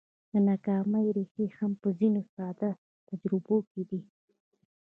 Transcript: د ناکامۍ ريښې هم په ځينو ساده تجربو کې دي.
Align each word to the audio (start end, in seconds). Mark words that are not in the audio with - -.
د 0.31 0.33
ناکامۍ 0.47 1.07
ريښې 1.15 1.45
هم 1.57 1.71
په 1.81 1.87
ځينو 1.99 2.21
ساده 2.33 2.69
تجربو 3.07 3.57
کې 3.69 3.81
دي. 3.89 4.01